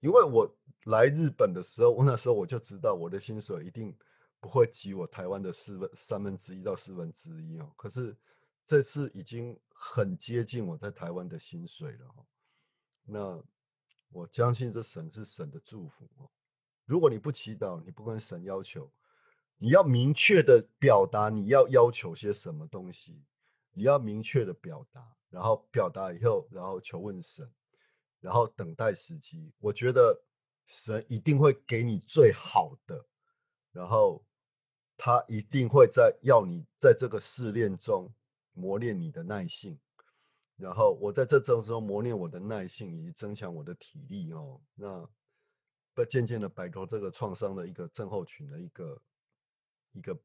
[0.00, 3.96] 因为我来日本的时候，我那时候我就知道我的薪水一定
[4.40, 7.72] 不会及我台湾的四分三分之一到四分之一哦。
[7.76, 8.16] 可是
[8.64, 12.26] 这次已经很接近我在台湾的薪水了哦。
[13.04, 13.42] 那
[14.10, 16.30] 我相信这神是神的祝福哦。
[16.84, 18.90] 如果你不祈祷，你不跟神要求，
[19.58, 23.24] 你要明确的表达你要要求些什么东西，
[23.72, 27.52] 你要明确的表达，然后表达以后，然后求问神，
[28.20, 29.52] 然后等待时机。
[29.58, 30.22] 我觉得
[30.66, 33.06] 神一定会给你最好的，
[33.72, 34.24] 然后
[34.96, 38.12] 他一定会在要你在这个试炼中
[38.52, 39.78] 磨练你的耐性。
[40.56, 44.60] 然后我在这当中磨练我的耐性，以及增强我的体力哦。
[44.74, 45.08] 那
[45.94, 49.00] 不渐渐的摆脱这个创伤的一个症候群的一个
[49.92, 50.20] 一个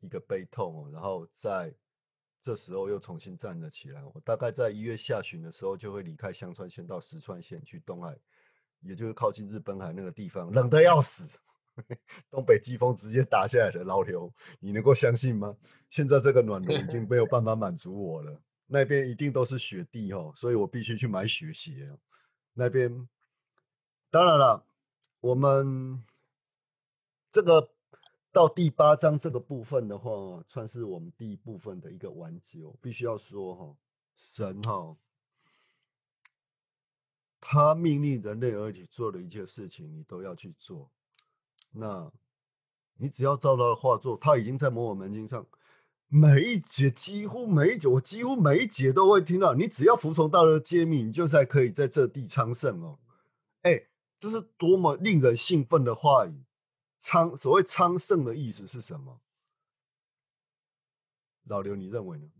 [0.00, 1.74] 一个悲痛哦，然后在
[2.46, 4.00] 这时候又重新站了起来。
[4.04, 8.16] 我大概在一月下旬的时候就会离开香川县到石川县去东海，
[8.82, 11.40] 也就是靠近日本海那个地方，冷得要死，
[12.30, 15.56] 东北季风直接打下来的老刘，你能够相信吗？
[15.90, 21.98] 现在这个暖炉已经没有办法满足我了，那边一定都是雪地哦，所以我必须去买雪鞋。
[22.54, 23.08] 那边
[24.08, 24.64] 当然了。
[25.20, 26.04] 我们
[27.30, 27.70] 这个
[28.36, 32.62] 到第八章这个部分的话，算是我们第一部分的一个完结。
[32.66, 33.74] 我必须要说哈，
[34.14, 34.94] 神哈，
[37.40, 40.90] 他命令人类而且做的一切事情，你都要去做。
[41.72, 42.12] 那，
[42.98, 45.46] 你只要照他的画作，他已经在《摩尔门经》上
[46.08, 49.54] 每一节，几乎每一节，我几乎每一节都会听到。
[49.54, 52.98] 你只要服从道的揭秘，你就在可以在这地昌盛哦。
[53.62, 53.86] 哎，
[54.18, 56.44] 这是多么令人兴奋的话语！
[57.06, 59.20] 昌，所谓昌盛的意思是什么？
[61.44, 62.32] 老刘，你认为呢？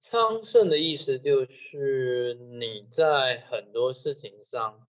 [0.00, 4.88] 昌盛的意思就是你在很多事情上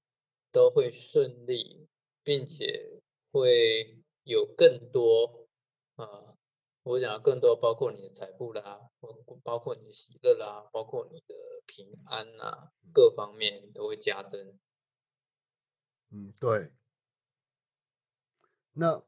[0.52, 1.88] 都会顺利。
[2.26, 5.48] 并且会有更多
[5.94, 6.36] 啊，
[6.82, 9.10] 我讲更多，包括你的财富啦，包
[9.44, 11.36] 包括你的喜乐啦，包括你的
[11.68, 14.58] 平安呐，各方面都会加增。
[16.10, 16.72] 嗯，对。
[18.76, 19.02] 那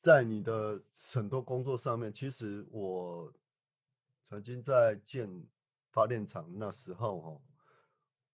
[0.00, 0.82] 在你的
[1.14, 3.32] 很多工作上面，其实我
[4.24, 5.46] 曾经在建
[5.92, 7.40] 发电厂那时候哦，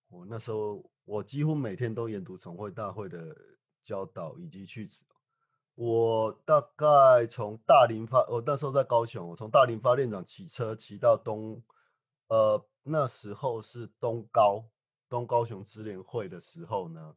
[0.08, 3.36] 我那时候我几乎每天都研读总会大会的。
[3.82, 4.88] 教导以及去，
[5.74, 11.60] 我大概从大林发，我那时候在高雄，我从大林发电厂骑车骑到东，
[12.28, 14.68] 呃，那时候是东高
[15.08, 17.16] 东高雄支联会的时候呢，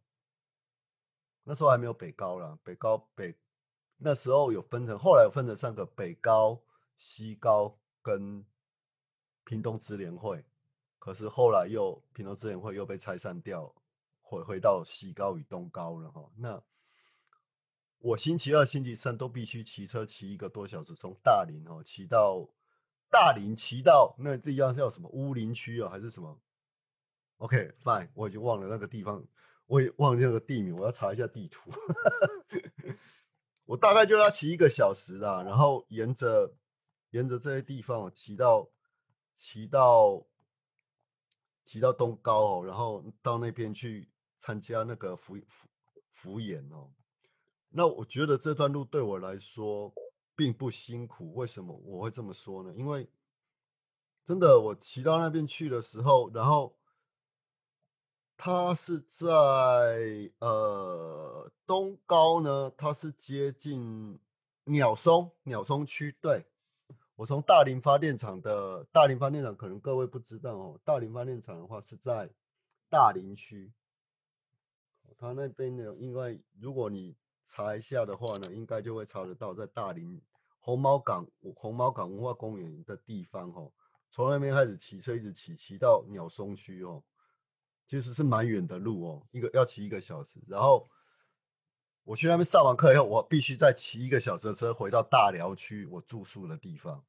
[1.45, 3.35] 那时候还没有北高了，北高北
[3.99, 6.61] 那时候有分成，后来有分成三个北高、
[6.97, 8.45] 西高跟
[9.45, 10.45] 屏东支联会，
[10.99, 13.73] 可是后来又屏东支联会又被拆散掉。
[14.27, 16.63] 回回到西高与东高了哈，那
[17.99, 22.49] 我星期二、星期三都必须骑车骑一个多小时，从大林哦骑到
[23.11, 26.41] 大林，骑到那地方叫什么乌林区啊，还是什么
[27.37, 29.23] ？OK，fine，我已经忘了那个地方，
[29.67, 31.71] 我也忘记那个地名，我要查一下地图。
[33.65, 36.55] 我大概就要骑一个小时啦，然后沿着
[37.11, 38.69] 沿着这些地方骑到
[39.33, 40.25] 骑到
[41.63, 44.09] 骑到东高哦，然后到那边去。
[44.37, 45.67] 参加那个福福
[46.11, 46.91] 福演哦，
[47.69, 49.91] 那我觉得这段路对我来说
[50.35, 51.33] 并不辛苦。
[51.33, 52.71] 为什么我会这么说呢？
[52.75, 53.09] 因为
[54.23, 56.75] 真的，我骑到那边去的时候，然后
[58.37, 64.19] 它是在呃东高呢，它是接近
[64.65, 66.15] 鸟松鸟松区。
[66.21, 66.45] 对
[67.15, 72.29] 我从大林发电厂的大林发电厂，可能各位不知道哦，大林发电厂的话是在
[72.89, 73.73] 大林区。
[75.17, 80.21] 他那边呢，因为如果你查一下的话呢，应该就会查得到，在大林
[80.59, 83.71] 红毛港红毛港文化公园的地方哦，
[84.11, 87.01] 从那边开始骑车，一直骑骑到鸟松区哦，
[87.87, 90.39] 其实是蛮远的路哦，一个要骑一个小时。
[90.47, 90.89] 然后
[92.03, 97.03] 我去那边上完课以后，我必须再骑一个小时的车回到大寮区我住宿的地方。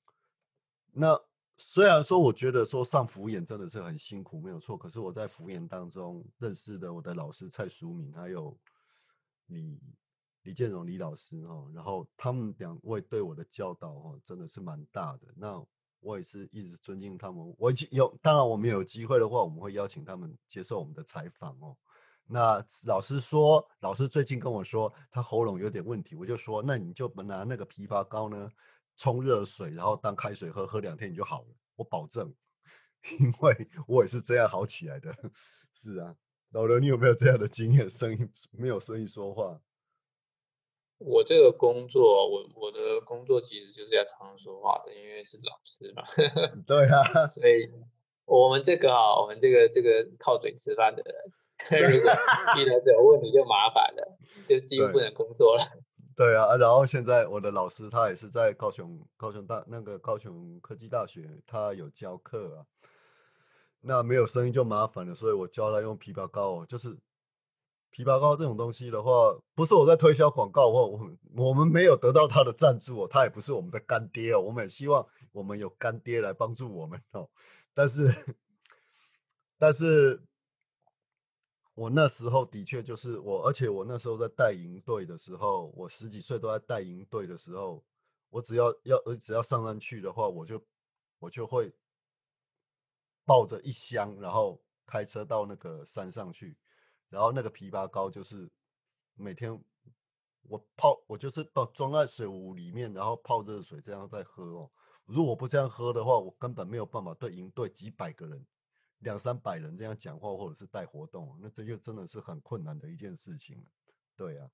[0.93, 1.21] 那
[1.59, 4.77] 虽然说，我觉得说上福演真的是很辛苦，没有错。
[4.77, 8.59] 可是我在福演当中认识的我的老师蔡淑敏，还有
[9.47, 9.81] 李
[10.43, 15.29] 李建荣李老师哈，然后他们两位对我的教导哦，真的是蛮大的。
[15.35, 15.67] 那
[16.07, 17.55] 我也是一直尊敬他们。
[17.59, 21.77] 我有当然我们有机会的话，我们会邀请他们接受我们的采访哦。
[22.29, 28.51] 那老师说，老师最近跟我说他喉咙有点问题，我就说那你就拿那个枇杷膏呢。
[28.99, 32.35] 冲热水，然后当开水喝，喝两天你就好了，我保证，
[33.21, 35.15] 因为我也是这样好起来的。
[35.75, 36.17] 是啊，
[36.53, 37.91] 老刘，你有没有这样的经验？
[37.91, 39.61] 声音没有声音说话。
[40.99, 46.03] 我这个工作，我我的工作其实就是要常常说话的，因为是老师嘛。
[46.67, 47.71] 对啊， 所以
[48.25, 51.15] 我们这个啊，我们这个这个靠嘴吃饭的人，
[51.93, 52.11] 如果
[52.57, 55.65] 遇到这个问题就麻烦了，就几乎不能工作了。
[56.17, 62.65] 对啊，然后现在我的老师他也是在高雄高雄大那个高雄科技大学，他有教课啊。
[63.83, 66.89] 那没有声音就麻烦了，所以我教他用枇杷膏哦，就是
[67.97, 69.11] 枇杷膏这种东西的话，
[69.55, 77.31] 不是我在推销广告或我我们没有得到他的赞助哦，他也不是我们的干爹哦，我们也希望我们有干爹来帮助我们哦，
[77.73, 78.37] 但是
[79.59, 80.23] 但是。
[81.77, 87.85] 我那时候的确就是我，而且我那时候在带营队的时候，我十几岁都在带营队的时候，
[88.31, 90.59] 我只要要只要上山去的话，我就
[91.19, 91.71] 我就会
[93.27, 96.57] 抱着一箱，然后开车到那个山上去，
[97.17, 98.47] 然后那个枇杷膏就是
[99.15, 99.51] 每天
[100.43, 104.71] 我泡，我就是把装在水壶里面，然后泡热水这样在喝哦。
[105.07, 108.47] 如果不这样喝的话，我根本没有办法对营队几百个人。
[108.99, 113.65] 两三百人这样讲话，或者是带活动，那这就真的是很困难的一件事情了。
[114.15, 114.51] 对啊，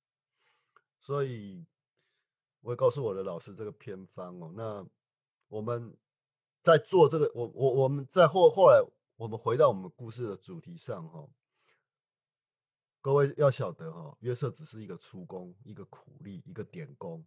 [1.00, 1.66] 所以
[2.60, 4.52] 我会告诉我的老师这个偏方哦。
[4.56, 4.86] 那
[5.48, 5.96] 我们
[6.62, 8.80] 在做这个，我我我们在后后来，
[9.16, 11.28] 我们回到我们故事的主题上哈，
[13.02, 17.26] 各位要晓得哈，约瑟只是一个出工，一个苦力，一个点工。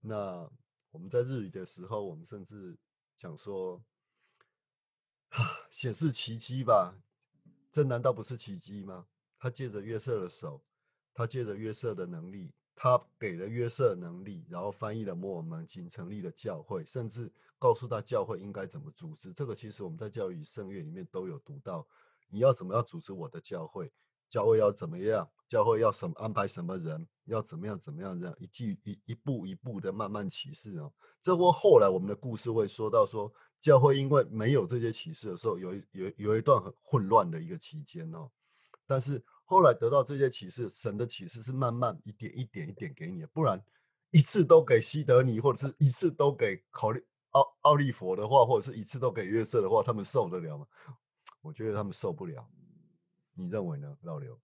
[0.00, 0.48] 那
[0.92, 2.78] 我们在日语的时候，我们甚至
[3.16, 3.82] 讲说，
[5.30, 7.02] 哈，显示奇迹吧？
[7.72, 9.08] 这难道不是奇迹吗？
[9.40, 10.62] 他借着约瑟的手，
[11.12, 12.52] 他借着约瑟的能力。
[12.78, 19.32] 他给了约瑟能力，然后翻译了摩尔门经，成立了教会，甚至告诉他教会应该怎么组织。
[19.32, 21.88] 这个其实我们在教育圣乐里面都有读到。
[22.28, 23.90] 你要怎么样组织我的教会？
[24.28, 25.28] 教会要怎么样？
[25.48, 27.06] 教会要什么安排什么人？
[27.24, 28.18] 要怎么样怎么样？
[28.18, 30.92] 这样一句一一步一步的慢慢启示哦。
[31.20, 38.30] 这或后来我们的故事会说到说，教会因为没有这些启示的时候，有有有一段很混乱的一个期间哦。
[38.86, 39.24] 但是。
[39.48, 43.64] 后来得到这些启示，神的启示是慢慢一点一点一点给你的，不然
[44.10, 47.00] 一次都给西德尼，或者是一次都给考虑
[47.30, 50.66] 奥奥利佛的话，或者是一次都给约瑟的话，他们受得了吗？
[51.42, 52.44] 我觉得他们受不了。
[53.36, 54.40] 你认为呢，老刘？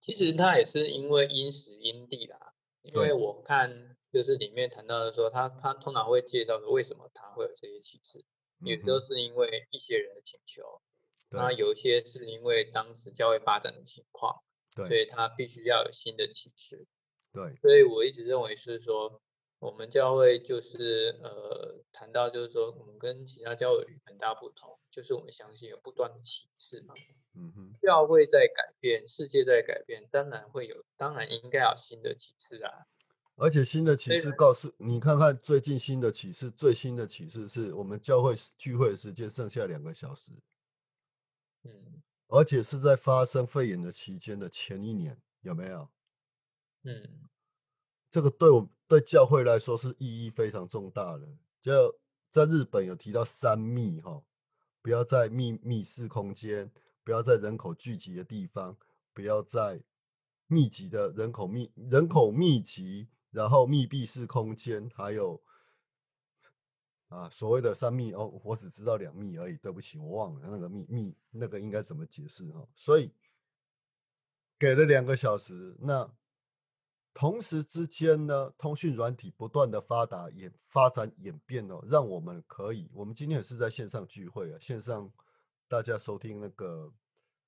[0.00, 8.24] 其实他也是因为因时因地啦，因为我看就是里面谈到的说，他他通常会介绍说为什么他会有这些启示，
[8.58, 10.82] 有时候是因为一些人的请求。
[11.30, 14.42] 那有一些是因为当时教会发展的情况，
[14.76, 16.86] 对，所以他必须要有新的启示，
[17.32, 19.20] 对，所以我一直认为是说，
[19.64, 26.92] 我们教会就是呃谈到就是说，我们跟其他教会很大不同，就是我们相信有不断的启示嘛，
[27.32, 32.84] 嗯哼，教会在改变，世界在改变，当然会有，当然应该有新的启示啊，
[33.36, 40.30] 而且新的启示告诉你，看看最近新的启示，最新的启示是我们教会聚会时间剩下两个小时。
[41.62, 45.88] 嗯，而且是在发生肺炎的期间的前一年，有没有？
[46.82, 47.30] 嗯，
[48.10, 51.26] 这个对我对教会来说是意义非常重大的。
[51.60, 51.98] 就
[52.30, 54.22] 在日本有提到三密哈，
[54.80, 56.70] 不要在密密室空间，
[57.02, 58.76] 不要在人口聚集的地方，
[59.12, 59.82] 不要在
[60.46, 65.42] 密集的人口密人口密集，然后密闭式空间，还有。
[67.08, 69.56] 啊，所谓的三密哦，我只知道两密而已。
[69.58, 72.66] 对不起，我忘了那个密密那个应该怎么解释哈。
[72.74, 73.12] 所以
[74.58, 76.12] 给了两个小时，那
[77.14, 85.10] 同时之间呢，通讯软体不断的发达演发展演变哦，让我们可以，我们今天也是在线上聚会啊，线上
[85.68, 86.92] 大家收听那个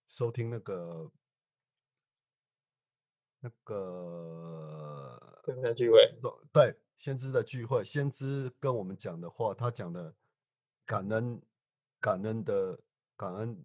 [0.07, 1.11] 收听那个
[3.41, 6.19] 那个线上聚会，
[6.53, 6.79] 对。
[6.97, 10.15] 先知的聚会，先知跟我们讲的话，他讲的
[10.87, 11.43] 感恩、
[12.01, 12.81] 感恩的
[13.19, 13.63] 感恩，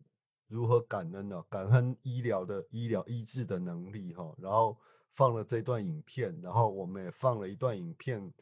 [0.47, 1.41] 如何感恩呢？
[1.49, 4.35] 感恩医疗的医疗医治的能力哈。
[4.37, 4.77] 然后
[5.11, 8.33] 放了这段影片，然后我们也放了一段影片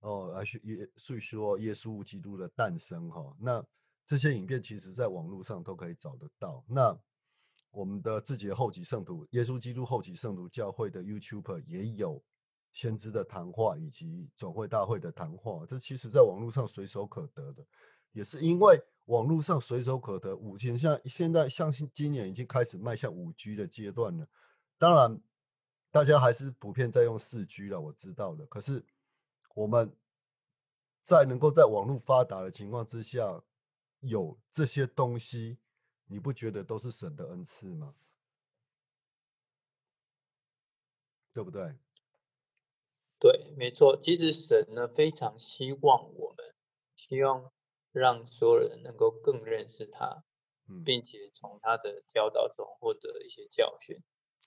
[0.00, 3.36] 哦，来去耶述说耶稣基督的诞生哈。
[3.38, 3.64] 那
[4.06, 6.64] 这些影片其实在网络上都可以找得到。
[6.66, 6.98] 那
[7.70, 12.22] 我们的自己的后期圣徒，耶稣基督后期圣徒教会的 YouTuber 也有。
[12.72, 17.64] 先知的谈话以及总会大会的谈话，这其实在网络上随手可得的，
[18.10, 20.36] 也是因为网络上随手可得。
[20.36, 24.26] 五 G 像现在，相信今年已经开始迈向五 G 的阶段了。
[24.76, 25.22] 当然，
[25.94, 28.44] 大家还是普遍在用四 G 了，我知道了。
[28.46, 28.84] 可是
[29.54, 29.96] 我们
[31.04, 33.44] 在能够在网络发达的情况之下，
[34.00, 35.56] 有这些东西，
[36.06, 37.94] 你不觉得都是神的恩赐吗？
[41.32, 41.76] 对不对？
[43.20, 43.96] 对，没错。
[44.02, 46.56] 其实神呢非常希望我们，
[46.96, 47.52] 希望
[47.92, 50.24] 让所有人能够更认识他，
[50.84, 54.02] 并且从他的教导中获得一些教训。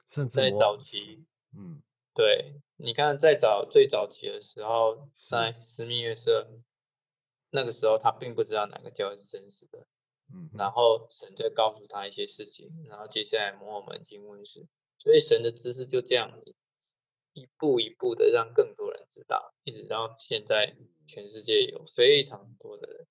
[0.09, 1.25] 甚至在早期，
[1.55, 1.81] 嗯，
[2.13, 6.49] 对，你看在早最早期的时候，在私密月社，
[7.51, 9.85] 那个时候他并不知道哪个教是真实的，
[10.33, 14.67] 嗯，然后神在告诉他一些事情，然后接下来摩尔门经问世，
[14.97, 16.41] 所以神的知识就这样。
[17.33, 20.75] 一步一步的让更多人知道，一直到现在，
[21.07, 23.07] 全世界有非常多的人，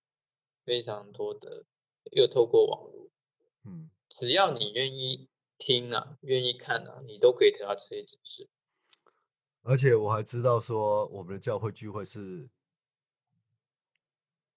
[0.65, 1.65] 非常多的，
[2.11, 3.09] 又透过网络，
[3.63, 5.29] 嗯，只要你愿意
[5.59, 8.49] 听啊，愿意看啊，你都可以得到这些指示。
[9.63, 12.49] 而且我还知道说，我们的教会聚会是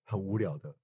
[0.04, 0.76] 很无聊的，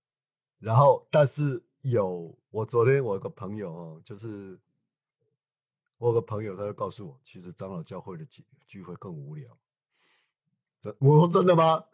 [0.60, 4.60] 然后但是有我昨天我有个朋友哦，就是。
[5.98, 9.58] 我有个朋友，他就告诉我，其实长老教会的聚聚会更无聊。
[10.78, 11.86] 真我说真的吗？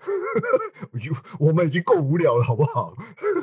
[1.40, 2.96] 我们已经够无聊了，好不好？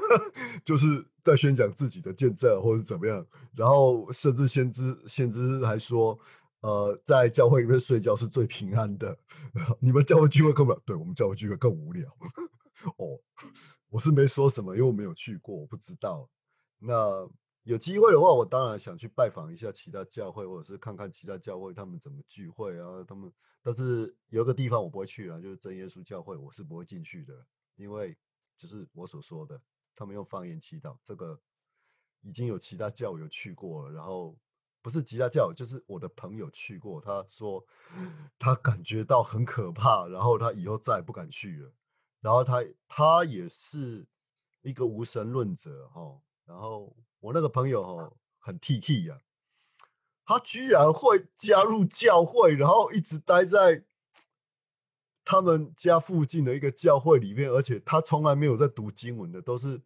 [0.66, 3.26] 就是在宣讲自己的见证，或者怎么样。
[3.54, 6.18] 然后甚至先知先知还说，
[6.60, 9.16] 呃，在教会里面睡觉是最平安的。
[9.80, 12.08] 你们教会聚会更不对，我们教会聚会更无聊。
[12.96, 13.20] 哦，
[13.90, 16.28] 我是没说什么，因为我没有去过，我不知道。
[16.78, 17.28] 那
[17.64, 23.04] 有机会的话，我当然想去拜访一下其他教会，或者是看看其他教会他们怎么聚会啊。
[23.06, 23.30] 他们，
[23.62, 27.34] 但是有个地方我不会去了，就是真耶稣教会，我是不会进去的，
[27.76, 28.16] 因为
[28.56, 29.60] 就是我所说的，
[29.98, 31.40] 他们用方言祈祷，这个
[32.20, 34.38] 已经有其他教友去过了，然后
[34.80, 37.66] 不是其他教友，就是我的朋友去过，他说
[38.38, 41.72] 他感觉到很可怕，然后他以后再也不敢去了。
[42.20, 44.06] 然后他他也是
[44.62, 46.96] 一个无神论者哈，然后。
[47.20, 49.18] 我那个朋友哦，很 T T 呀，
[50.24, 53.84] 他居然会加入教会，然后一直待在
[55.30, 59.78] 他们家附近的一个教会里面，而且他从来没有在读经文的，都是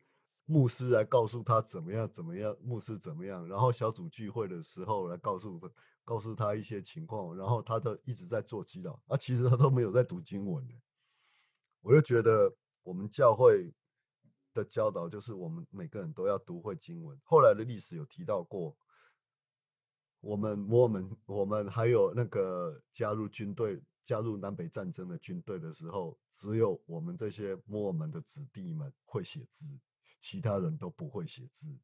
[0.45, 5.68] 牧师来告诉他怎么样怎么样，牧师怎么样，然后小组聚会的时候来告诉他
[6.05, 10.74] 告诉他一些情况，然后他就一直在做祈祷，啊，其实他都没有在读经文的，
[11.80, 13.74] 我就觉得我们教会。
[14.55, 17.18] 的教导就是我们每个人都要读会经文。
[17.24, 18.76] 后来的历史有提到过，
[20.20, 29.78] 我们摩门，我们还有那个加入军队、加入南北战争的军队的时候，只有我们这些摩尔门的子弟们会写字，
[30.18, 31.74] 其他人都不会写字。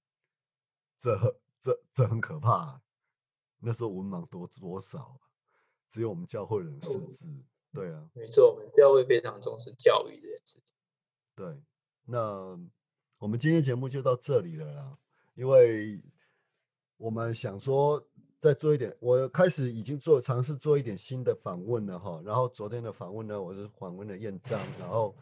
[0.96, 1.16] 这、
[1.58, 2.82] 这、这很可怕。
[3.60, 5.20] 那时候文盲多多少？
[5.88, 7.32] 只有我们教会人识字。
[7.72, 10.74] 对啊，没错，我们教会非常重视教育这件事情。
[11.34, 11.62] 对。
[12.04, 12.58] 那
[13.18, 14.98] 我们今天节目就到这里了啦，
[15.34, 16.02] 因为
[16.96, 18.07] 我们想说
[18.40, 22.22] 再做一点，我开始已经做尝试做一点新的访问了哈。
[22.24, 25.16] 然后昨天的访问呢，我是访问了燕章，然后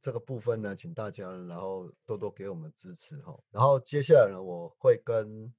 [0.00, 3.38] 这个部分呢，请大家然后多多给我们支持哈。
[3.50, 5.52] 然后接下来呢，我会跟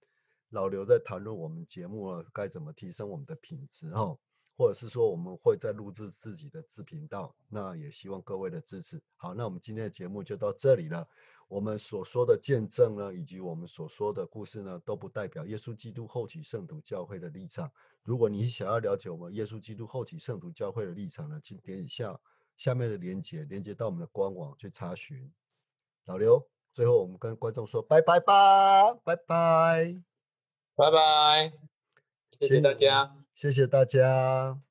[0.49, 4.17] 老刘在谈论我们节目该怎么提升我们的品质哈。
[4.55, 9.01] 或者是说我们会再录制自己的自频道，那也希望各位的支持。
[9.15, 11.07] 好，那我们今天的节目就到这里了。
[11.53, 17.71] 我们所说的见证呢，以及我们所说的故事呢，都不代表耶稣基督后期圣徒教会的立场。
[18.01, 22.19] 如果你想要了解我们耶稣基督后期圣徒教会的立场呢，请点一下
[22.57, 25.31] 下面的连接，连接到我们的官网去查询。
[26.05, 30.01] 老刘，最后我们跟观众说拜拜吧，拜拜，
[30.73, 31.53] 拜拜，
[32.39, 33.15] 谢谢大家。
[33.35, 34.63] 谢谢大家。